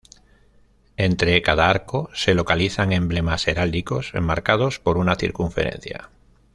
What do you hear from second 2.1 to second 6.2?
se localizan emblemas heráldicos enmarcados por una circunferencia.